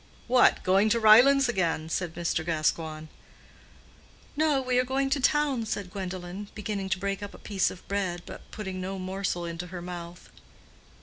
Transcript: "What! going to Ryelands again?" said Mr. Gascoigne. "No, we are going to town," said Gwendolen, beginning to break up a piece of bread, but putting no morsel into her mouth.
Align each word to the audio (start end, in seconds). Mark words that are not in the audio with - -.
"What! 0.25 0.63
going 0.63 0.89
to 0.89 0.99
Ryelands 0.99 1.47
again?" 1.47 1.87
said 1.87 2.15
Mr. 2.15 2.43
Gascoigne. 2.43 3.05
"No, 4.35 4.59
we 4.59 4.79
are 4.79 4.83
going 4.83 5.11
to 5.11 5.19
town," 5.19 5.67
said 5.67 5.91
Gwendolen, 5.91 6.47
beginning 6.55 6.89
to 6.89 6.97
break 6.99 7.21
up 7.21 7.35
a 7.35 7.37
piece 7.37 7.69
of 7.69 7.87
bread, 7.87 8.23
but 8.25 8.49
putting 8.49 8.81
no 8.81 8.97
morsel 8.97 9.45
into 9.45 9.67
her 9.67 9.79
mouth. 9.83 10.31